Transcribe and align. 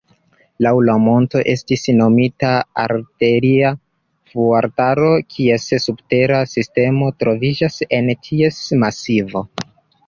Laŭ 0.65 0.69
la 0.85 0.93
monto 1.07 1.41
estis 1.51 1.83
nomita 1.97 2.53
artileria 2.85 3.75
fuortaro, 4.33 5.13
kies 5.37 5.71
subtera 5.87 6.41
sistemo 6.57 7.15
troviĝas 7.23 7.81
en 8.01 8.15
ties 8.29 8.61
masivo. 8.85 9.49